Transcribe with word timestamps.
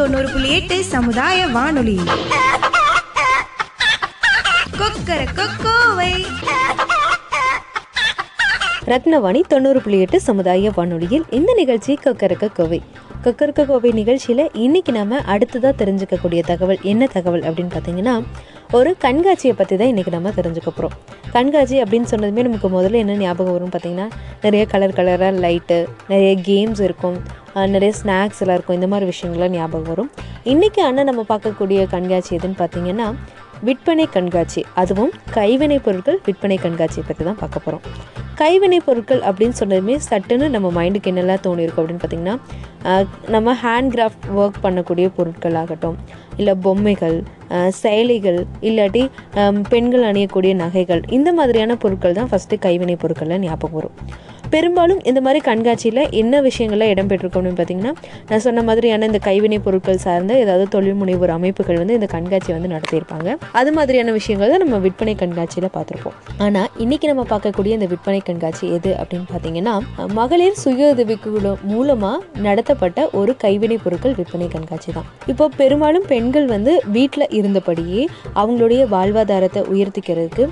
தொண்ணூறு 0.00 0.28
புள்ளி 0.30 0.50
எட்டு 0.50 0.84
சமுதாய 0.84 1.46
வானொலி. 1.46 2.00
கொக்கர 4.78 5.26
கொக்கோவை. 5.36 6.12
ரத்னவாணி 8.88 9.40
தொண்ணூறு 9.48 9.80
புள்ளி 9.84 9.98
எட்டு 10.02 10.18
சமுதாய 10.26 10.70
வானொலியில் 10.76 11.24
இந்த 11.38 11.50
நிகழ்ச்சி 11.58 11.92
கக்கரக்க 12.04 12.46
கோவை. 12.58 12.78
கக்கரக்க 13.24 13.66
கோவை 13.70 13.90
நிகழ்ச்சியில் 13.98 14.42
இன்னைக்கு 14.64 14.92
நாம 14.92 15.18
அடுத்ததாக 15.32 15.72
தெரிஞ்சுக்கக்கூடிய 15.80 16.40
தகவல் 16.50 16.80
என்ன 16.92 17.08
தகவல் 17.14 17.44
அப்படின்னு 17.48 17.72
பார்த்தீங்கன்னா 17.74 18.14
ஒரு 18.78 18.90
கண்காட்சியை 19.04 19.54
பற்றி 19.58 19.76
தான் 19.76 19.90
இன்றைக்கி 19.92 20.12
நம்ம 20.14 20.32
தெரிஞ்சுக்க 20.38 20.70
போகிறோம் 20.70 20.94
கண்காட்சி 21.32 21.82
அப்படின்னு 21.82 22.10
சொன்னதுமே 22.12 22.44
நமக்கு 22.48 22.70
முதல்ல 22.76 23.00
என்ன 23.02 23.18
ஞாபகம் 23.24 23.54
வரும்னு 23.56 23.74
பார்த்தீங்கன்னா 23.74 24.08
நிறைய 24.42 24.64
கலர் 24.72 24.96
கலராக 24.98 25.32
லைட்டு 25.44 25.78
நிறைய 26.08 26.32
கேம்ஸ் 26.48 26.80
இருக்கும். 26.88 27.18
நிறைய 27.74 27.92
ஸ்நாக்ஸ் 28.02 28.40
எல்லாம் 28.42 28.56
இருக்கும். 28.58 28.78
இந்த 28.80 28.88
மாதிரி 28.92 29.06
விஷயங்கள்லாம் 29.12 29.54
ஞாபகம் 29.58 29.88
வரும். 29.92 30.10
இன்றைக்கி 30.44 30.80
ஆனால் 30.88 31.08
நம்ம 31.10 31.24
பார்க்கக்கூடிய 31.28 31.86
கண்காட்சி 31.94 32.36
எதுன்னு 32.36 32.60
பார்த்தீங்கன்னா 32.62 33.08
விற்பனை 33.66 34.06
கண்காட்சி. 34.16 34.60
அதுவும் 34.82 35.12
கைவினை 35.36 35.78
பொருட்கள் 35.86 36.18
விற்பனை 36.26 36.56
கண்காட்சியை 36.64 37.04
பற்றி 37.08 37.24
தான் 37.28 37.40
பார்க்க 37.42 37.66
போகிறோம் 37.66 37.84
கைவினை 38.40 38.78
பொருட்கள் 38.86 39.22
அப்படின்னு 39.28 39.56
சொன்னதுமே 39.60 39.94
சட்டுன்னு 40.06 40.46
நம்ம 40.54 40.68
மைண்டுக்கு 40.76 41.10
என்னெல்லாம் 41.12 41.42
தோணியிருக்கும் 41.46 41.82
அப்படின்னு 41.82 42.02
பார்த்தீங்கன்னா 42.04 42.36
நம்ம 43.34 43.54
ஹேண்ட் 43.64 43.92
கிராஃப்ட் 43.94 44.26
ஒர்க் 44.40 44.62
பண்ணக்கூடிய 44.64 45.06
பொருட்கள் 45.18 45.58
ஆகட்டும் 45.62 45.98
இல்லை 46.40 46.54
பொம்மைகள் 46.66 47.18
செயலிகள் 47.82 48.40
இல்லாட்டி 48.68 49.02
பெண்கள் 49.72 50.06
அணியக்கூடிய 50.10 50.54
நகைகள் 50.62 51.02
இந்த 51.18 51.30
மாதிரியான 51.38 51.76
பொருட்கள் 51.84 52.18
தான் 52.20 52.30
ஃபஸ்ட்டு 52.32 52.62
கைவினை 52.66 52.96
பொருட்களில் 53.04 53.44
ஞாபகம் 53.46 53.78
வரும். 53.78 53.96
பெரும்பாலும் 54.52 55.00
இந்த 55.10 55.20
மாதிரி 55.24 55.40
கண்காட்சியில் 55.48 56.00
என்ன 56.20 56.40
விஷயங்கள்லாம் 56.46 56.90
இடம்பெற்றிருக்கும் 56.92 57.40
அப்படின்னு 57.40 57.58
பார்த்தீங்கன்னா 57.60 57.92
நான் 58.30 58.42
சொன்ன 58.46 58.62
மாதிரியான 58.68 59.06
இந்த 59.10 59.20
கைவினை 59.26 59.58
பொருட்கள் 59.66 60.00
சார்ந்த 60.04 60.32
ஏதாவது 60.42 60.64
தொழில் 60.74 60.96
முனைவோர் 61.00 61.32
அமைப்புகள் 61.34 61.78
வந்து 61.80 61.96
இந்த 61.98 62.08
கண்காட்சியை 62.14 62.54
வந்து 62.56 62.70
நடத்தியிருப்பாங்க. 62.74 63.28
அது 63.60 63.70
மாதிரியான 63.76 64.12
விஷயங்கள் 64.18 64.52
தான் 64.52 64.62
நம்ம 64.64 64.78
விற்பனை 64.86 65.14
கண்காட்சியில் 65.22 65.68
பார்த்துருப்போம். 65.76 66.16
ஆனால் 66.46 66.68
இன்னைக்கு 66.84 67.06
நம்ம 67.12 67.24
பார்க்கக்கூடிய 67.32 67.78
இந்த 67.78 67.88
விற்பனை 67.92 68.20
கண்காட்சி 68.30 68.64
எது 68.78 68.92
அப்படின்னு 69.00 69.28
பார்த்தீங்கன்னா 69.32 69.74
மகளிர் 70.18 70.58
சுய 70.64 70.90
உதவிக்குழு 70.94 71.52
மூலமாக 71.72 72.42
நடத்தப்பட்ட 72.46 73.08
ஒரு 73.20 73.34
கைவினை 73.44 73.78
பொருட்கள் 73.84 74.16
விற்பனை 74.20 74.48
கண்காட்சி 74.56 74.90
தான். 74.98 75.08
இப்போ 75.34 75.48
பெரும்பாலும் 75.60 76.08
பெண்கள் 76.12 76.48
வந்து 76.54 76.74
வீட்டில் 76.96 77.28
இருந்தபடியே 77.40 78.02
அவங்களுடைய 78.40 78.82
வாழ்வாதாரத்தை 78.96 79.62
உயர்த்திக்கிறதுக்கு 79.74 80.46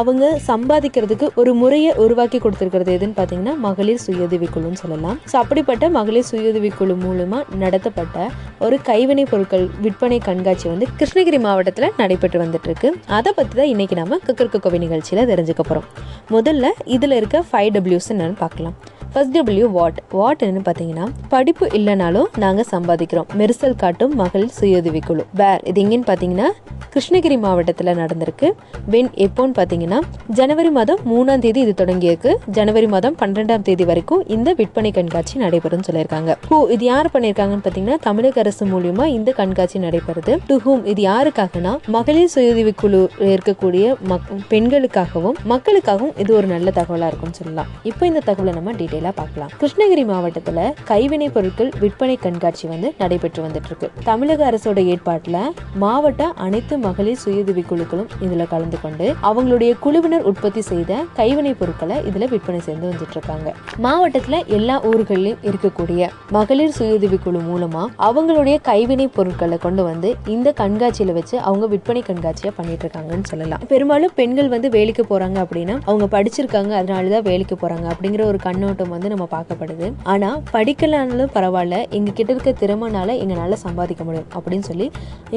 அவங்க 0.00 0.24
சம்பாதிக்கிறதுக்கு 0.50 1.26
ஒரு 1.40 1.50
முறையை 1.62 1.90
உருவாக்கி 2.04 2.38
கொடுத்துருக்கிறது 2.38 2.92
எதுன்னு 2.96 3.16
பார்த்தீங்கன்னா 3.18 3.42
மகளிர் 3.64 4.00
சுயஉதவி 4.04 4.48
குழுன்னு 4.54 4.80
சொல்லலாம். 4.82 5.18
ஸோ 5.30 5.36
அப்படிப்பட்ட 5.42 5.88
மகளிர் 5.98 6.28
சுயஉதவி 6.30 6.70
குழு 6.78 6.96
மூலமாக 7.04 7.58
நடத்தப்பட்ட 7.62 8.26
ஒரு 8.66 8.78
கைவினை 8.90 9.24
பொருட்கள் 9.32 9.66
விற்பனை 9.84 10.18
கண்காட்சி 10.28 10.68
வந்து 10.72 10.88
கிருஷ்ணகிரி 10.98 11.40
மாவட்டத்தில் 11.46 11.92
நடைபெற்று 12.00 12.42
வந்துட்டு 12.44 12.68
இருக்கு 12.70 12.90
அதை 13.18 13.32
பற்றி 13.38 13.54
தான் 13.60 13.72
இன்னைக்கு 13.74 13.96
நம்ம 14.00 14.18
கக்கருக்கு 14.26 14.60
கோவை 14.66 14.80
நிகழ்ச்சியில் 14.86 15.28
தெரிஞ்சுக்க 15.32 15.62
போகிறோம் 15.70 15.88
முதல்ல 16.36 16.72
இதில் 16.96 17.18
இருக்க 17.20 17.44
ஃபைவ் 17.50 17.72
டபிள்யூஸ் 17.76 18.10
என்னன்னு 18.14 18.38
பார்க்கலாம். 18.44 18.76
ஃபர்ஸ்ட் 19.14 19.34
டபிள்யூ 19.34 19.66
வாட் 19.74 19.98
வாட் 20.18 20.40
என்ன 20.46 20.60
பார்த்தீங்கன்னா 20.68 21.04
படிப்பு 21.32 21.64
இல்லைனாலும் 21.78 22.28
நாங்கள் 22.44 22.66
சம்பாதிக்கிறோம். 22.72 23.26
மெரிசல் 23.40 23.76
காட்டும் 23.82 24.14
மகளிர் 24.20 24.54
சுயஉதவி 24.56 25.00
குழு 25.08 25.24
வேர் 25.40 25.60
இது 25.70 25.78
எங்கேன்னு 25.82 26.06
பார்த்தீங்கன்னா 26.08 26.48
கிருஷ்ணகிரி 26.94 27.36
மாவட்டத்தில் 27.44 27.90
நடந்திருக்கு. 28.00 28.48
வென் 28.92 29.10
எப்போன்னு 29.26 29.54
பார்த்தீங்கன்னா 29.58 29.98
ஜனவரி 30.38 30.70
மாதம் 30.78 31.00
மூணாம் 31.12 31.42
தேதி 31.44 31.60
இது 31.66 31.72
தொடங்கியிருக்கு. 31.80 32.32
ஜனவரி 32.56 32.88
மாதம் 32.94 33.14
பன்னிரெண்டாம் 33.20 33.64
தேதி 33.68 33.84
வரைக்கும் 33.90 34.22
இந்த 34.36 34.52
விற்பனை 34.60 34.90
கண்காட்சி 34.98 35.34
நடைபெறும்னு 35.44 35.86
சொல்லியிருக்காங்க. 35.88 36.36
ஹூ 36.48 36.58
இது 36.74 36.84
யார் 36.90 37.10
பண்ணியிருக்காங்கன்னு 37.14 37.64
பார்த்தீங்கன்னா 37.66 37.98
தமிழக 38.08 38.42
அரசு 38.44 38.66
மூலியமா 38.72 39.06
இந்த 39.16 39.32
கண்காட்சி 39.40 39.80
நடைபெறுது. 39.86 40.34
டு 40.50 40.56
ஹூம் 40.66 40.84
இது 40.94 41.02
யாருக்காகனா 41.10 41.74
மகளிர் 41.96 42.32
சுயஉதவி 42.34 42.74
குழு 42.82 43.02
இருக்கக்கூடிய 43.32 43.94
மக் 44.12 44.28
பெண்களுக்காகவும் 44.52 45.38
மக்களுக்காகவும் 45.54 46.14
இது 46.24 46.30
ஒரு 46.40 46.48
நல்ல 46.54 46.68
தகவலாக 46.80 47.10
இருக்கும்னு 47.12 47.40
சொல்லலாம். 47.42 47.72
இப்போ 47.92 48.04
இந்த 48.12 48.22
தகவலை 48.30 48.54
நம்ம 48.60 48.76
டீட்டெயிலாக 49.04 49.20
பார்க்கலாம். 49.20 49.50
கிருஷ்ணகிரி 49.60 50.04
மாவட்டத்தில் 50.10 50.60
கைவினை 50.90 51.28
பொருட்கள் 51.34 51.70
விற்பனை 51.82 52.16
கண்காட்சி 52.24 52.66
வந்து 52.72 52.88
நடைபெற்று 53.00 53.40
வந்துட்டு 53.46 53.68
இருக்கு 53.70 53.86
தமிழக 54.08 54.40
அரசோட 54.50 54.78
ஏற்பாட்டில் 54.92 55.40
மாவட்ட 55.82 56.22
அனைத்து 56.46 56.74
மகளிர் 56.86 57.20
சுயஉதவி 57.24 57.62
குழுக்களும் 57.70 58.08
இதில் 58.26 58.50
கலந்து 58.52 58.78
கொண்டு 58.84 59.06
அவங்களுடைய 59.30 59.72
குழுவினர் 59.84 60.26
உற்பத்தி 60.30 60.62
செய்த 60.70 60.92
கைவினை 61.18 61.52
பொருட்களை 61.60 61.96
இதில் 62.10 62.30
விற்பனை 62.34 62.60
செய்து 62.68 62.84
வந்துட்டு 62.90 63.16
இருக்காங்க 63.18 63.48
மாவட்டத்தில் 63.86 64.38
எல்லா 64.58 64.76
ஊர்களிலும் 64.90 65.42
இருக்கக்கூடிய 65.50 66.02
மகளிர் 66.36 66.76
சுயஉதவி 66.78 67.18
குழு 67.26 67.42
மூலமா 67.50 67.84
அவங்களுடைய 68.08 68.56
கைவினை 68.70 69.08
பொருட்களை 69.18 69.58
கொண்டு 69.66 69.82
வந்து 69.90 70.10
இந்த 70.36 70.48
கண்காட்சியில 70.62 71.16
வச்சு 71.18 71.36
அவங்க 71.48 71.64
விற்பனை 71.74 72.02
கண்காட்சியை 72.10 72.52
பண்ணிட்டு 72.58 72.84
இருக்காங்கன்னு 72.86 73.30
சொல்லலாம். 73.32 73.62
பெரும்பாலும் 73.72 74.14
பெண்கள் 74.20 74.52
வந்து 74.54 74.68
வேலைக்கு 74.76 75.04
போறாங்க 75.12 75.38
அப்படின்னா 75.44 75.76
அவங்க 75.88 76.06
படிச்சிருக்காங்க 76.16 76.72
அதனால 76.80 77.10
தான் 77.14 77.26
வேலைக்கு 77.30 77.56
போறாங்க 77.62 77.86
அப்படிங்கிற 77.92 78.22
ஒரு 78.32 78.38
கண்ணோட்டம் 78.46 78.92
வந்து 78.96 79.12
நம்ம 79.14 79.26
பார்க்கப்படுது. 79.36 79.88
ஆனால் 80.14 80.38
படிக்கலனாலும் 80.54 81.32
பரவாயில்ல. 81.36 81.78
எங்கள் 81.98 82.16
கிட்ட 82.18 82.30
இருக்க 82.34 82.52
திறமைனால 82.62 83.18
எங்களால் 83.24 83.60
சம்பாதிக்க 83.66 84.02
முடியும் 84.08 84.28
அப்படின்னு 84.36 84.66
சொல்லி 84.70 84.88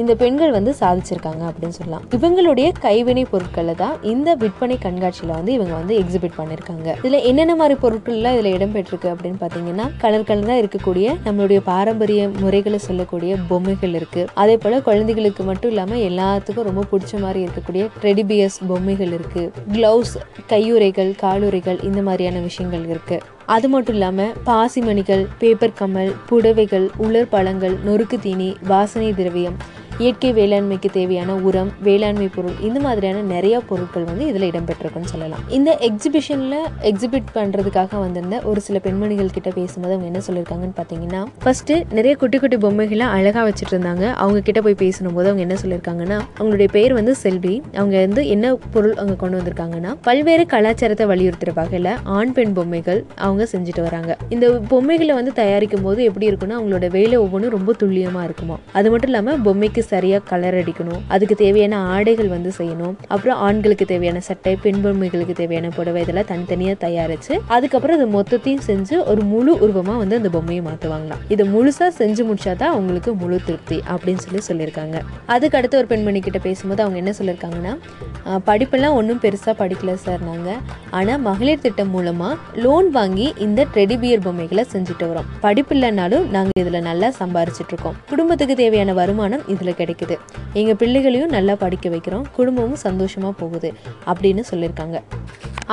இந்த 0.02 0.12
பெண்கள் 0.22 0.56
வந்து 0.58 0.74
சாதிச்சிருக்காங்க 0.82 1.42
அப்படின்னு 1.50 1.78
சொல்லலாம். 1.80 2.04
இவங்களுடைய 2.18 2.68
கைவினை 2.86 3.24
பொருட்களை 3.32 3.76
தான் 3.82 3.94
இந்த 4.12 4.28
விற்பனை 4.42 4.78
கண்காட்சியில் 4.86 5.34
வந்து 5.38 5.52
இவங்க 5.58 5.74
வந்து 5.80 5.94
எக்ஸிபிட் 6.02 6.36
பண்ணியிருக்காங்க 6.40 6.88
இதில் 7.00 7.24
என்னென்ன 7.30 7.56
மாதிரி 7.60 7.76
பொருட்கள்லாம் 7.84 8.36
இதில் 8.36 8.54
இடம்பெற்றிருக்கு 8.56 9.08
அப்படின்னு 9.14 9.40
பார்த்தீங்கன்னா 9.42 9.86
கலர் 10.04 10.28
கலராக 10.28 10.62
இருக்கக்கூடிய 10.62 11.06
நம்மளுடைய 11.26 11.60
பாரம்பரிய 11.70 12.22
முறைகளை 12.42 12.80
சொல்லக்கூடிய 12.88 13.32
பொம்மைகள் 13.50 13.96
இருக்குது 14.00 14.28
அதே 14.42 14.56
போல் 14.62 14.76
குழந்தைகளுக்கு 14.88 15.44
மட்டும் 15.50 15.72
இல்லாமல் 15.72 16.04
எல்லாத்துக்கும் 16.08 16.68
ரொம்ப 16.70 16.84
பிடிச்ச 16.92 17.14
மாதிரி 17.24 17.40
இருக்கக்கூடிய 17.46 17.84
ரெடிபியஸ் 18.06 18.58
பொம்மைகள் 18.70 19.14
இருக்குது 19.18 19.64
க்ளவுஸ் 19.74 20.14
கையுறைகள் 20.52 21.12
காலுறைகள் 21.24 21.80
இந்த 21.88 22.02
மாதிரியான 22.08 22.42
விஷயங்கள் 22.48 22.86
இருக்குது 22.92 23.24
அது 23.54 23.66
மட்டும் 23.68 23.94
இல்லாமல் 23.94 24.32
பாசிமணிகள் 24.44 25.24
பேப்பர் 25.38 25.76
கம்மல் 25.80 26.12
புடவைகள் 26.28 26.86
உலர் 26.96 27.28
பழங்கள் 27.28 27.76
நொறுக்கு 27.86 28.16
தீனி 28.18 28.48
வாசனை 28.66 29.10
திரவியம். 29.12 29.56
இயற்கை 30.02 30.28
வேளாண்மைக்கு 30.32 30.88
தேவையான 30.96 31.30
உரம் 31.48 31.70
வேளாண்மை 31.86 32.26
பொருள் 32.34 32.56
இந்த 32.66 32.78
மாதிரியான 32.80 33.22
நிறைய 33.30 33.56
பொருட்கள் 33.68 34.04
வந்து 34.10 34.24
இதில் 34.30 34.46
இடம்பெற்றிருக்குன்னு 34.50 35.10
சொல்லலாம். 35.12 35.40
இந்த 35.56 35.70
எக்ஸிபிஷனில் 35.88 36.66
எக்ஸிபிட் 36.90 37.30
பண்ணுறதுக்காக 37.36 37.98
வந்திருந்த 38.02 38.36
ஒரு 38.50 38.60
சில 38.66 38.78
பெண்மணிகள் 38.84 39.32
கிட்ட 39.36 39.50
பேசும்போது 39.56 39.92
அவங்க 39.94 40.08
என்ன 40.10 40.20
சொல்லியிருக்காங்கன்னு 40.26 40.76
பார்த்தீங்கன்னா 40.80 41.22
ஃபஸ்ட்டு 41.44 41.78
நிறைய 41.98 42.12
குட்டி 42.20 42.38
குட்டி 42.38 42.58
பொம்மைகளை 42.64 43.06
அழகாக 43.16 43.44
வச்சுட்டு 43.48 43.74
இருந்தாங்க 43.76 44.04
அவங்க 44.24 44.42
கிட்ட 44.48 44.62
போய் 44.66 44.78
பேசணும்போது 44.84 45.30
அவங்க 45.30 45.44
என்ன 45.46 45.56
சொல்லியிருக்காங்கன்னா 45.62 46.18
அவங்களுடைய 46.38 46.68
பேர் 46.76 46.94
வந்து 46.98 47.14
செல்வி. 47.24 47.54
அவங்க 47.80 47.96
வந்து 48.06 48.24
என்ன 48.36 48.54
பொருள் 48.76 48.94
அவங்க 49.00 49.16
கொண்டு 49.24 49.40
வந்திருக்காங்கன்னா 49.40 49.92
பல்வேறு 50.08 50.46
கலாச்சாரத்தை 50.54 51.08
வலியுறுத்துற 51.12 51.56
வகையில் 51.60 51.90
ஆண் 52.18 52.32
பெண் 52.38 52.54
பொம்மைகள் 52.60 53.02
அவங்க 53.26 53.48
செஞ்சுட்டு 53.54 53.84
வராங்க. 53.88 54.18
இந்த 54.36 54.46
பொம்மைகளை 54.68 55.14
வந்து 55.20 55.34
தயாரிக்கும் 55.42 55.84
போது 55.88 56.00
எப்படி 56.10 56.30
இருக்குன்னா 56.30 56.58
அவங்களோட 56.60 56.88
வேலை 56.98 57.18
ஒவ்வொன்றும் 57.24 57.56
ரொம்ப 57.58 57.76
துல்லியமாக 57.82 58.24
இருக்குமா. 58.30 58.58
அது 58.78 58.88
மட்டும் 58.90 59.12
இல்லாமல் 59.12 59.42
பொம்மைக்கு 59.48 59.86
சரியாக 59.92 60.22
கலர் 60.30 60.58
அடிக்கணும். 60.60 61.02
அதுக்கு 61.14 61.36
தேவையான 61.44 61.80
ஆடைகள் 61.94 62.30
வந்து 62.36 62.52
செய்யணும். 62.58 62.94
அப்புறம் 63.14 63.38
ஆண்களுக்கு 63.46 63.86
தேவையான 63.92 64.22
சட்டை 64.28 64.54
பெண்பொம்மைகளுக்கு 64.64 65.36
தேவையான 65.42 65.72
புடவை 65.76 66.02
இதெல்லாம் 66.04 66.28
தனித்தனியாக 66.32 66.78
தயாரித்து 66.86 67.34
அதுக்கப்புறம் 67.56 67.96
அது 67.98 68.06
மொத்தத்தையும் 68.16 68.64
செஞ்சு 68.70 68.96
ஒரு 69.12 69.22
முழு 69.32 69.52
உருவமாக 69.64 69.98
வந்து 70.02 70.18
அந்த 70.20 70.30
பொம்மையை 70.36 70.62
மாற்றுவாங்களாம் 70.68 71.22
இதை 71.34 71.46
முழுசாக 71.54 71.90
செஞ்சு 72.00 72.24
முடிச்சாதான் 72.30 72.72
அவங்களுக்கு 72.74 73.12
முழு 73.22 73.38
திருப்தி 73.48 73.78
அப்படின்னு 73.92 74.24
சொல்லி 74.26 74.42
சொல்லியிருக்காங்க. 74.50 74.96
அதுக்கு 75.34 75.58
அடுத்து 75.58 75.80
ஒரு 75.80 75.90
பெண்மணி 75.92 76.20
கிட்ட 76.26 76.40
பேசும்போது 76.48 76.82
அவங்க 76.84 76.98
என்ன 77.04 77.14
சொல்லியிருக்காங்கன்னா 77.20 77.74
படிப்பெல்லாம் 78.48 78.96
ஒன்றும் 79.00 79.20
பெருசாக 79.24 79.54
படிக்கல 79.60 79.92
சார் 80.06 80.22
நாங்கள் 80.30 80.60
ஆனால் 80.98 81.20
மகளிர் 81.28 81.62
திட்டம் 81.64 81.92
மூலமாக 81.94 82.34
லோன் 82.64 82.88
வாங்கி 82.96 83.26
இந்த 83.46 83.60
டெடிபியர் 83.76 84.24
பொம்மைகளை 84.26 84.64
செஞ்சுட்டு 84.74 85.06
வரோம். 85.10 85.28
படிப்பு 85.44 85.72
இல்லைனாலும் 85.76 86.26
நாங்கள் 86.34 86.62
இதில் 86.62 86.86
நல்லா 86.88 87.08
சம்பாரிச்சிட்டு 87.20 87.72
இருக்கோம். 87.74 87.96
குடும்பத்துக்கு 88.10 88.54
தேவையான 88.62 88.94
வருமானம் 89.00 89.44
இதில் 89.54 89.77
கிடைக்குது. 89.80 90.16
எங்கள் 90.60 90.78
பிள்ளைகளையும் 90.82 91.34
நல்லா 91.36 91.56
படிக்க 91.64 91.88
வைக்கிறோம். 91.96 92.26
குடும்பமும் 92.38 92.82
சந்தோஷமாக 92.86 93.34
போகுது 93.42 93.70
அப்படின்னு 94.12 94.44
சொல்லியிருக்காங்க 94.52 94.98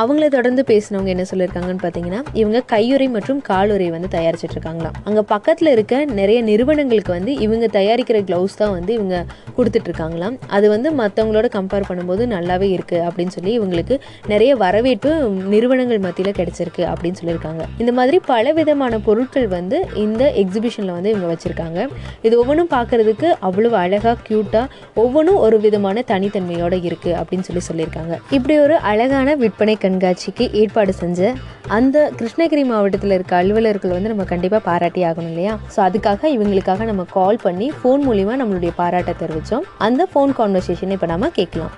அவங்கள 0.02 0.26
தொடர்ந்து 0.36 0.62
பேசினவங்க 0.70 1.10
என்ன 1.14 1.26
சொல்லியிருக்காங்கன்னு 1.30 1.84
பார்த்தீங்கன்னா 1.84 2.22
இவங்க 2.40 2.60
கையுறை 2.72 3.06
மற்றும் 3.14 3.38
காலுறை 3.50 3.86
வந்து 3.94 4.10
தயாரிச்சிட்டு 4.16 4.56
இருக்காங்களாம் 4.56 4.96
அங்கே 5.08 5.22
பக்கத்தில் 5.30 5.70
இருக்க 5.74 6.00
நிறைய 6.18 6.40
நிறுவனங்களுக்கு 6.50 7.12
வந்து 7.18 7.34
இவங்க 7.46 7.66
தயாரிக்கிற 7.76 8.20
க்ளவுஸ் 8.30 8.58
தான் 8.62 8.74
வந்து 8.78 8.92
இவங்க 8.98 9.16
கொடுத்துட்ருக்காங்களாம். 9.58 10.36
அது 10.56 10.66
வந்து 10.74 10.90
மற்றவங்களோட 11.02 11.50
கம்பேர் 11.56 11.88
பண்ணும்போது 11.90 12.26
நல்லாவே 12.34 12.68
இருக்குது 12.78 13.04
அப்படின்னு 13.10 13.36
சொல்லி 13.38 13.54
இவங்களுக்கு 13.60 13.98
நிறைய 14.34 14.52
வரவேற்பு 14.64 15.14
நிறுவனங்கள் 15.54 16.04
மத்தியில் 16.08 16.38
கிடைச்சிருக்கு 16.40 16.84
அப்படின்னு 16.94 17.20
சொல்லியிருக்காங்க 17.22 17.64
இந்த 17.84 17.94
மாதிரி 18.00 18.20
பல 18.34 18.54
விதமான 18.60 19.00
பொருட்கள் 19.08 19.48
வந்து 19.58 19.80
இந்த 20.06 20.26
எக்ஸிபிஷனில் 20.44 20.96
வந்து 20.98 21.14
இவங்க 21.16 21.30
வச்சுருக்காங்க. 21.34 21.80
இது 22.22 22.34
ஒவ்வொன்றும் 22.42 22.72
பார்க்கறதுக்கு 22.76 23.30
அவ்வளோ 23.50 23.72
அழகாக 23.86 23.95
க்யூட்டாக 24.28 24.66
ஒவ்வொன்றும் 25.04 25.40
ஒரு 25.46 25.58
விதமான 25.66 26.04
தனித்தன்மையோட 26.12 26.76
இருக்குது 26.90 27.18
அப்படின்னு 27.20 27.48
சொல்லி 27.48 27.64
சொல்லியிருக்காங்க. 27.70 28.16
இப்படி 28.38 28.56
ஒரு 28.66 28.76
அழகான 28.92 29.36
விற்பனை 29.44 29.76
கண்காட்சிக்கு 29.84 30.48
ஏற்பாடு 30.62 30.94
செஞ்ச 31.02 31.34
அந்த 31.78 31.98
கிருஷ்ணகிரி 32.20 32.64
மாவட்டத்தில் 32.72 33.16
இருக்க 33.18 33.36
அலுவலர்கள் 33.42 33.96
வந்து 33.98 34.12
நம்ம 34.14 34.28
கண்டிப்பாக 34.34 34.64
பாராட்டி 34.70 35.04
ஆகணும் 35.10 35.32
இல்லையா? 35.34 35.54
ஸோ 35.76 35.82
அதுக்காக 35.88 36.32
இவங்களுக்காக 36.36 36.86
நம்ம 36.92 37.06
கால் 37.18 37.44
பண்ணி 37.46 37.70
ஃபோன் 37.80 38.04
மூலிமா 38.10 38.36
நம்மளுடைய 38.42 38.74
பாராட்டை 38.82 39.16
தெரிவித்தோம் 39.24 39.68
அந்த 39.88 40.08
ஃபோன் 40.14 40.34
கான்வர்சேஷனை 40.42 40.98
இப்போ 41.00 41.10
நம்ம 41.14 41.30
கேட்கலாம். 41.40 41.74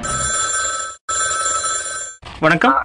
வணக்கம். 2.45 2.75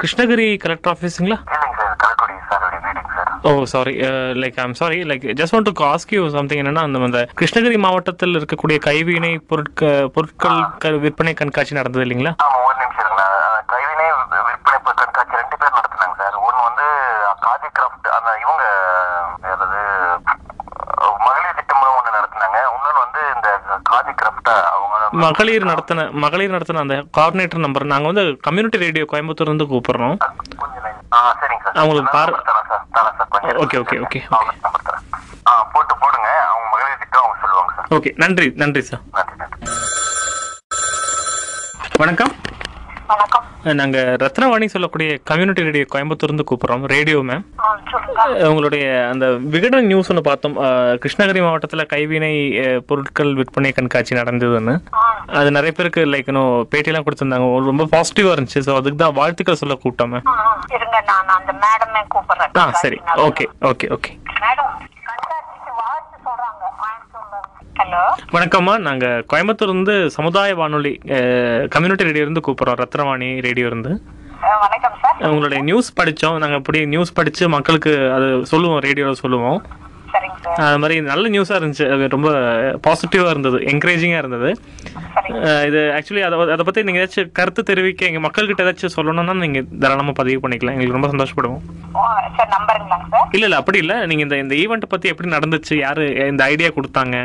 கிருஷ்ணகிரி 0.00 0.46
கலெக்டர் 0.62 0.92
ஆஃபீஸுங்களா 0.92 1.36
இல்லைங்க 1.54 1.76
சார் 1.80 1.96
கலக்குடி 2.02 2.34
சாருடைய 2.50 2.80
வீடுங்க 2.86 3.10
sir 3.16 3.30
oh 3.46 3.64
sorry 3.64 3.92
like 4.40 4.60
I'm 4.60 4.74
sorry 4.74 5.02
like 5.02 5.24
just 5.38 5.54
want 5.54 5.68
to 5.70 5.84
ask 5.86 6.14
you 6.14 6.28
something 6.28 6.62
என்னன்னா 6.62 6.82
அந்த 7.00 7.20
கிருஷ்ணகிரி 7.40 7.78
மாவட்டத்தில் 7.78 8.34
இருக்கக்கூடிய 8.34 8.78
கைவினை 8.80 9.38
பொருட்க 9.48 9.82
பொருட்கள் 10.14 10.60
க- 10.78 10.96
விற்பனை 10.96 11.34
கண்காட்சி 11.34 11.74
நடந்தது 11.74 12.04
இல்லைங்களா? 12.04 12.32
ஒரு 12.60 12.76
நிமிஷம் 12.78 13.12
கைவினை 13.66 14.06
விற்பனை 14.48 14.94
கண்காட்சி 14.96 15.36
ரெண்டு 15.36 15.56
பேர் 15.56 15.76
நடத்துனாங்க 15.76 16.16
சார். 16.16 16.36
ஒன்று 16.40 16.60
வந்து 16.62 16.86
காதி 17.40 17.68
கிராஃப்ட் 17.70 18.08
அந்த 18.16 18.30
இவங்க 18.40 18.64
அதாவது 19.46 19.80
மகளிர் 21.20 21.56
திட்டம் 21.56 21.84
ஒன்று 21.90 22.16
நடத்துனாங்க. 22.16 22.58
இன்னொன்று 22.68 23.00
வந்து 23.00 23.22
இந்த 23.36 23.48
காதி 23.90 24.12
கிராஃப்ட் 24.14 24.52
மகளிர் 25.22 25.64
நடத்தின 25.64 26.10
மகளிர் 26.18 26.54
நடத்தின 26.54 26.80
அந்த 26.80 26.96
கோஆர்டினேட்டர் 27.16 27.58
நம்பர் 27.58 27.84
நாங்கள் 27.86 28.12
வந்து 28.12 28.24
கம்யூனிட்டி 28.42 28.78
ரேடியோ 28.78 29.06
கோயம்புத்தூர் 29.12 29.50
இருந்து 29.50 29.66
கூப்பிடுறோம். 29.66 30.16
அவங்களுக்கு 31.74 32.10
பாரு- 32.12 32.32
number 32.32 32.46
தரேன் 32.48 32.66
சார் 32.68 32.82
தரேன் 32.94 33.16
சார் 33.16 33.28
கொஞ்சம் 33.28 33.35
ஓகே, 33.46 33.76
ஓகே, 33.82 33.96
ஓகே, 34.04 34.20
போட்டு 35.72 35.94
போடுங்க. 36.00 36.28
அவங்க 36.46 36.68
மகளிர் 36.72 36.98
திட்டம் 36.98 37.22
அவங்க 37.22 37.38
சொல்லுவாங்க 37.40 37.72
சார். 37.76 37.88
ஓகே 37.90 38.12
நன்றி 38.16 38.46
நன்றி 38.62 38.82
சார். 38.88 39.00
வணக்கம். 41.96 42.32
வணக்கம். 43.06 43.44
நாங்கள் 43.62 44.16
ரத்னவாணி 44.22 44.66
சொல்லக்கூடிய 44.66 45.18
கம்யூனிட்டி 45.24 45.62
ரேடியோ 45.62 45.84
கோயம்புத்தூர் 45.94 46.28
இருந்து 46.28 46.44
கூப்பிடுறோம். 46.50 46.84
ரேடியோ 46.86 47.18
மேம் 47.18 47.44
உங்களுடைய 48.48 48.84
அந்த 49.08 49.24
விகடன் 49.52 49.86
நியூஸ் 49.86 50.10
ஒன்று 50.10 50.22
பார்த்தோம். 50.22 50.56
கிருஷ்ணகிரி 51.02 51.40
மாவட்டத்தில் 51.40 51.90
கைவினை 51.92 52.32
பொருட்கள் 52.88 53.32
விற்பனை 53.34 53.70
கண்காட்சி 53.72 54.14
நடந்ததுன்னு. 54.14 54.74
அது 55.38 55.50
நிறைய 55.50 55.72
பேருக்கு 55.72 56.02
லைக் 56.06 56.30
இன்னும் 56.32 56.52
பேட்டியெல்லாம் 56.72 57.06
கொடுத்துருந்தாங்க. 57.06 57.48
ரொம்ப 57.68 57.86
பாசிட்டிவாக 57.94 58.34
இருந்துச்சு. 58.36 58.64
ஸோ 58.66 58.74
அதுக்கு 58.78 59.00
தான் 59.04 59.16
வாழ்த்துக்கள் 59.18 59.60
சொல்ல 59.62 59.76
கூப்பிட்டோம். 59.76 60.16
ஆ, 60.26 60.34
இருங்க 60.76 60.98
நான் 61.10 61.32
அந்த 61.36 61.54
மேடமே 61.64 62.02
கூப்பிடுறேன். 62.14 62.54
ஆ 62.58 62.82
சரி. 62.82 62.98
Okay 63.26 63.46
okay 63.70 63.88
okay 63.96 64.12
madam 64.42 64.72
hello 67.80 68.02
வணக்கம்மா 68.34 68.74
நாங்கள் 68.80 69.24
கோயம்புத்தூர் 69.30 69.70
இருந்து. 69.70 69.94
சமுதாய 70.10 70.54
வானொலி 70.54 70.92
கம்யூனிட்டி 71.74 72.06
ரேடியோ 72.08 72.24
இருந்து 72.24 72.44
கூப்பிட்றோம். 72.46 72.80
ரத்னவாணி 72.82 73.28
ரேடியோ 73.46 73.66
இருந்து. 73.66 73.90
வணக்கம் 74.62 74.96
உங்களுடைய 75.30 75.60
நியூஸ் 75.68 75.88
படித்தோம் 75.98 76.38
நாங்கள் 76.42 76.60
அப்படி 76.60 76.78
நியூஸ் 76.94 77.16
படித்து 77.18 77.44
மக்களுக்கு 77.56 77.92
அது 78.16 78.28
சொல்லுவோம் 78.52 78.80
ரேடியோவில் 78.86 79.22
சொல்லுவோம். 79.24 79.58
அது 80.64 80.78
மாதிரி 80.82 80.96
நல்ல 81.08 81.24
நியூஸாக 81.34 81.58
இருந்துச்சு. 81.60 81.86
அது 81.94 82.04
ரொம்ப 82.14 82.28
பாசிட்டிவாக 82.84 83.32
இருந்தது 83.34 83.58
என்கரேஜிங்காக 83.72 84.20
இருந்தது. 84.22 84.50
இது 85.68 85.80
ஆக்சுவலி 85.96 86.22
அதை 86.26 86.36
அதை 86.54 86.62
பற்றி 86.68 86.84
நீங்கள் 86.88 87.02
ஏதாச்சும் 87.02 87.32
கருத்து 87.38 87.62
தெரிவிக்க 87.70 88.10
எங்கள் 88.10 88.24
மக்கள்கிட்ட 88.26 88.64
ஏதாச்சும் 88.66 88.94
சொல்லணும்னா 88.96 89.34
நீங்கள் 89.44 89.66
தாராளமாக 89.82 90.16
பதிவு 90.20 90.42
பண்ணிக்கலாம். 90.44 90.76
எங்களுக்கு 90.76 90.98
ரொம்ப 90.98 91.10
சந்தோஷப்படுவோம். 91.14 91.64
இல்லை 93.34 93.46
இல்லை 93.48 93.58
அப்படி 93.62 93.80
இல்லை. 93.84 93.96
நீங்கள் 94.10 94.26
இந்த 94.26 94.38
இந்த 94.44 94.54
ஈவெண்ட் 94.62 94.92
பற்றி 94.94 95.12
எப்படி 95.12 95.30
நடந்துச்சு 95.36 95.74
யார் 95.84 96.02
இந்த 96.32 96.42
ஐடியா 96.52 96.70
கொடுத்தாங்க 96.78 97.16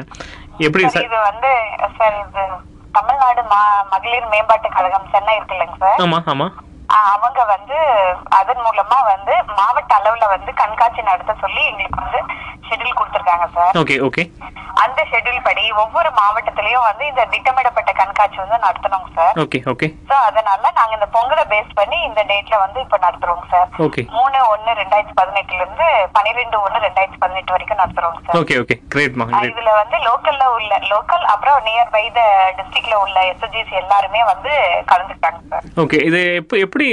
எப்படி 0.67 0.83
சார் 0.95 1.07
இது 1.09 1.21
வந்து 1.29 1.51
சார் 1.99 2.17
இது 2.23 2.43
தமிழ்நாடு 2.97 3.41
மகளிர் 3.93 4.27
மேம்பாட்டு 4.33 4.69
கழகம் 4.77 5.09
சென்னை 5.15 5.35
இருக்கு 5.37 5.55
இல்லைங்க 5.57 5.77
சார். 5.85 5.97
ஆமாம் 6.05 6.27
ஆமாம் 6.33 6.53
அவங்க 7.11 7.41
வந்து 7.45 7.77
அதன் 8.39 8.63
மூலமா 8.63 8.97
வந்து 9.05 9.33
மாவட்ட 9.59 9.91
அளவுல 9.95 10.27
வந்து 10.27 10.53
கண்காட்சி 10.53 11.01
நடத்த 11.01 11.35
சொல்லி 11.41 11.61
எங்களுக்கு 11.65 12.01
வந்து 12.01 12.21
ஷெட்யூல் 12.67 12.97
கொடுத்துருக்காங்க 12.97 13.47
சார். 13.55 13.73
ஓகே 13.75 13.95
ஓகே 14.07 14.23
அந்த 15.01 15.11
ஷெட்யூல் 15.11 15.45
படி 15.45 15.63
ஒவ்வொரு 15.81 16.09
மாவட்டத்திலயும் 16.17 16.83
வந்து 16.87 17.03
இந்த 17.09 17.23
திட்டமிடப்பட்ட 17.31 17.91
கண்காட்சி 17.99 18.37
வந்து 18.41 18.57
நடத்தணுங்க 18.65 19.07
சார் 19.15 19.37
ஓகே 19.43 19.59
ஓகே 19.71 19.87
சோ 20.09 20.15
அதனால 20.27 20.71
நாங்க 20.77 20.93
இந்த 20.97 21.07
பொங்கலை 21.15 21.43
பேஸ் 21.51 21.71
பண்ணி 21.79 21.97
இந்த 22.07 22.21
டேட்ல 22.29 22.57
வந்து 22.63 22.79
இப்ப 22.85 22.97
நடத்துறோம் 23.05 23.41
சார் 23.51 23.69
ஓகே 23.85 24.01
மூணு 24.15 24.39
ஒன்னு 24.51 24.75
ரெண்டாயிரத்தி 24.81 25.15
பதினெட்டுல 25.19 25.59
இருந்து 25.59 25.87
பன்னிரெண்டு 26.17 26.59
ஒன்னு 26.65 26.83
ரெண்டாயிரத்தி 26.85 27.21
பதினெட்டு 27.23 27.55
வரைக்கும் 27.55 27.81
நடத்துறோம் 27.81 28.19
சார் 28.19 28.37
ஓகே 28.41 28.57
ஓகே 28.63 28.77
கிரேட் 28.93 29.17
இதுல 29.49 29.73
வந்து 29.79 29.97
லோக்கல்ல 30.05 30.45
உள்ள 30.55 30.71
லோக்கல் 30.91 31.25
அப்புறம் 31.33 31.65
நியர் 31.67 31.91
பை 31.95 32.03
த 32.11 32.21
டிஸ்ட்ரிக்ட்ல 32.59 32.95
உள்ள 33.03 33.17
எஸ்எஸ்ஜிஸ் 33.31 33.73
எல்லாருமே 33.81 34.21
வந்து 34.31 34.53
கலந்துக்கிட்டாங்க 34.91 35.41
சார் 35.51 35.65
ஓகே 35.83 35.99
இது 36.09 36.21
எப்போ 36.41 36.55
எப்படி 36.65 36.87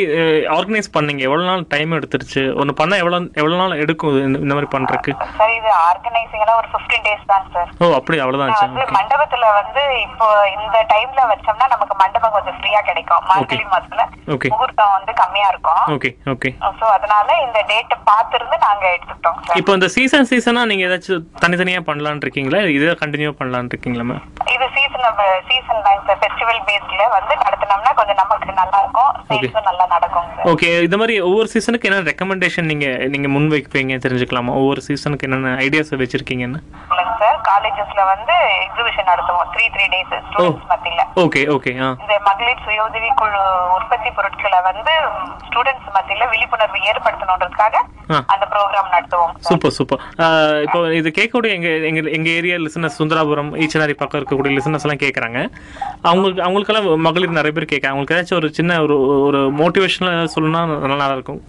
ஆர்கனைஸ் 0.57 0.95
பண்ணீங்க? 0.95 1.23
எவ்வளோ 1.29 1.45
நாள் 1.49 1.69
டைம் 1.71 1.97
எடுத்துருச்சு? 1.97 2.43
ஒன்று 2.61 2.79
பண்ணால் 2.81 3.01
எவ்வளோ 3.03 3.21
எவ்வளோ 3.41 3.57
நாள் 3.61 3.81
எடுக்கும் 3.83 4.17
இந்த 4.39 4.53
மாதிரி 4.53 4.71
பண்ணுறதுக்கு 4.73 5.13
சார் 5.39 5.55
இது 5.59 5.71
ஆர்கனைசிங்னா 5.87 6.57
ஒரு 6.61 6.69
15 6.73 7.05
டேஸ் 7.07 7.29
தான் 7.31 7.47
சார் 7.55 7.71
ஓ 7.81 7.89
அப்படி 7.99 8.19
ஓகே 8.25 8.95
மண்டபத்துல 8.99 9.47
வந்து 9.59 9.83
இப்போ 10.06 10.27
இந்த 10.56 10.79
டைம்ல 10.93 11.21
வச்சோம்னா 11.31 11.67
நமக்கு 11.75 11.95
மண்டபம் 12.03 12.35
கொஞ்சம் 12.37 12.56
ஃப்ரீயா 12.59 12.81
கிடைக்கும். 12.89 13.25
மார்கழி 13.31 13.65
மாசத்துல 13.73 14.05
முகூர்த்தம் 14.53 14.95
வந்து 14.97 15.12
கம்மியா 15.21 15.49
இருக்கும். 15.53 15.85
ஓகே 15.95 16.11
ஓகே 16.33 16.50
சோ 16.81 16.87
அதனால 16.97 17.29
இந்த 17.47 17.59
டேட்டை 17.71 17.97
பார்த்திருந்து 18.11 18.56
நாங்க 18.67 18.85
எடுத்துக்கிட்டோம் 18.95 19.39
சார் 19.47 19.59
இப்போ 19.61 19.75
இந்த 19.79 19.89
சீசன் 19.97 20.29
சீசனாக 20.31 20.71
நீங்கள் 20.73 20.89
ஏதாச்சும் 20.89 21.25
தனித்தனியாக 21.45 21.87
பண்ணலான்னு 21.89 22.25
இருக்கீங்களா? 22.26 22.61
இதே 22.76 22.95
கண்டினியூ 23.02 23.33
பண்ணலான்னு 23.40 23.73
இருக்கீங்களா 23.75 24.07
மேம் 24.11 24.25
இது 24.55 24.67
சீசன் 24.88 25.16
சீசன் 25.49 25.83
சார் 26.07 26.18
ஃபெஸ்டிவல் 26.21 26.61
பேஸ்ல 26.68 27.02
வந்து 27.16 27.35
நடத்தினோம்னா 27.45 27.92
கொஞ்சம் 27.99 28.21
நமக்கு 28.23 28.52
நல்லா 28.61 28.78
இருக்கும் 28.83 29.12
சேல்ஸும் 29.28 29.68
நல்லா 29.71 29.85
நடக்கும் 29.95 30.28
ஓகே 30.52 30.68
இந்த 30.87 30.97
மாதிரி 31.00 31.14
ஒவ்வொரு 31.28 31.49
சீசனுக்கு 31.54 31.88
என்ன 31.90 32.00
ரெக்கமெண்டேஷன் 32.11 32.71
நீங்கள் 32.73 33.11
நீங்கள் 33.14 33.35
முன் 33.35 33.50
வைப்பீங்க 33.54 33.99
தெரிஞ்சுக்கலாமா? 34.04 34.54
ஒவ்வொரு 34.62 34.83
சீசனுக்கு 34.88 35.26
என்னென்ன 35.28 35.54
ஐடியாஸ் 35.66 35.95
வச்சுருக்கீங்கன்னு? 36.02 36.61
சார். 37.21 37.38
காலேஜஸ்ல 37.49 38.00
வந்து 38.12 38.35
எக்ஸிபிஷன் 38.64 39.09
நடத்துவோம். 39.11 39.49
த்ரீ 39.54 39.64
த்ரீ 39.75 39.87
டேஸ் 39.92 40.12
ஸ்டூடெண்ட்ஸ் 40.26 40.68
மத்தியில. 40.73 41.04
ஓகே 41.25 41.40
ஓகே 41.54 41.71
இந்த 41.76 42.16
மகளிர் 42.28 42.62
சுய 42.64 42.85
உதவி 42.88 43.11
குழு 43.21 43.40
உற்பத்தி 43.76 44.11
பொருட்களை 44.18 44.61
வந்து 44.71 44.92
ஸ்டூடெண்ட்ஸ் 45.49 45.95
மத்தியில 45.97 46.28
விழிப்புணர்வு 46.35 46.80
ஏற்படுத்தணுன்றதுக்காக. 46.90 47.76
அந்த 48.35 48.45
ப்ரோக்ராம் 48.52 48.92
நடத்துவோம் 48.92 49.33
சூப்பர் 49.49 49.75
சூப்பர் 49.78 50.02
இப்போ 50.66 50.78
இது 50.99 51.09
கேட்கக்கூடிய 51.16 51.57
எங்க 51.57 51.71
எங்க 51.88 52.00
எங்க 52.18 52.28
ஏரியா 52.38 52.57
லிசனஸ் 52.62 52.97
சுந்தராபுரம் 53.00 53.50
ஈச்சனாரி 53.64 53.95
பக்கம் 54.02 54.21
இருக்கக்கூடிய 54.21 54.52
லிசனஸ் 54.59 54.77
எல்லாம் 54.87 55.02
கேட்குறாங்க 55.04 55.38
அவங்களுக்கு 56.02 56.42
அவங்களுக்கெல்லாம் 56.42 57.00
மகளிர் 57.06 57.38
நிறைய 57.40 57.52
பேர் 57.56 57.73
கேட்க 57.73 57.88
அவங்களுக்கு 57.88 58.16
ஏதாச்சும் 58.16 58.40
ஒரு 58.40 58.50
சின்ன 58.58 58.80
ஒரு 58.82 58.97
ஒரு 59.28 59.40
மோட்டிவேஷனில் 59.61 60.30
சொல்லணும்னா 60.35 60.62
நல்லா 60.92 61.12
இருக்கும். 61.12 61.40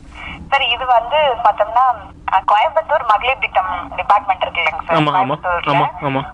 சார் 0.52 0.64
இது 0.74 0.86
வந்து 0.90 1.18
பார்த்தோம்னா 1.44 1.84
கோயம்புத்தூர் 2.50 3.04
மகளிர் 3.12 3.42
திட்டம் 3.44 3.70
டிபார்ட்மெண்ட் 3.98 4.44
இருக்கு 4.44 4.60
இல்லைங்க 4.62 4.82
சார். 4.84 4.98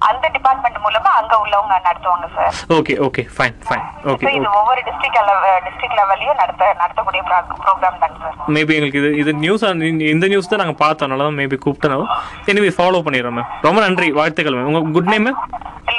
அந்த 0.07 0.25
டிபார்ட்மெண்ட் 0.35 0.79
மூலமா 0.85 1.11
அங்க 1.19 1.33
உள்ளவங்க 1.43 1.75
நடத்துவாங்க 1.85 2.27
sir 2.35 2.57
okay 2.77 2.93
okay 3.05 3.23
fine 3.35 3.55
fine 3.67 3.85
okay 4.11 4.33
இது 4.37 4.49
ஒவ்வொரு 4.59 4.81
டிஸ்ட்ரிக்ட் 4.87 5.19
டிஸ்ட்ரிக்ட் 5.65 5.97
லெவல்லையும் 5.99 6.39
நடத்த 6.41 6.71
நடத்தக்கூடிய 6.81 7.21
ப்ரோக்ராம் 7.61 8.01
தாங்க 8.03 8.17
சார் 8.23 8.51
மேபி 8.55 8.75
எங்களுக்கு 8.77 9.01
இது 9.01 9.11
இது 9.21 9.33
நியூஸ் 9.43 9.65
இந்த 10.09 10.25
நியூஸ் 10.27 10.51
தான் 10.51 10.63
நாங்கள் 10.63 10.81
பார்த்தோம். 10.83 11.07
அதனால 11.07 11.27
தான் 11.27 11.39
மேபி 11.41 11.59
கூப்பிட்டோம் 11.59 12.07
எனிவே 12.47 12.71
ஃபாலோ 12.77 13.01
பண்ணிடுறோம் 13.07 13.37
மேம் 13.39 13.49
ரொம்ப 13.63 13.79
நன்றி. 13.85 14.09
வாழ்த்துக்கள் 14.19 14.57
மேம் 14.57 14.69
உங்கள் 14.71 14.93
good 14.97 15.11
name 15.13 15.25
ma'am 15.27 15.39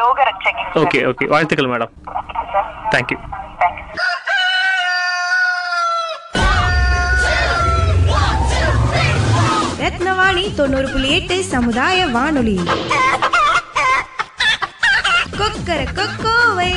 Loka 0.01 0.19
Ratchagi 0.31 0.65
okay 0.83 1.01
okay 1.11 1.27
வாழ்த்துக்கள் 1.33 1.73
madam 1.73 1.93
thank you 2.93 3.19
thank you 3.19 3.19
Rathnavani 10.07 10.43
தொண்ணூறு 10.55 10.89
புள்ளி 10.89 11.09
எட்டு 11.11 11.37
சமுதாய 11.45 12.07
வானொலி. 12.07 12.55
கொக்கர 15.39 15.81
கொக்கோவை. 15.99 16.73